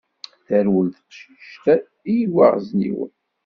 [0.47, 3.11] Terwel teqcict i yiwaɣezniwen.